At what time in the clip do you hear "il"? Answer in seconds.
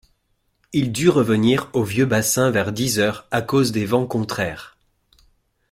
0.73-0.91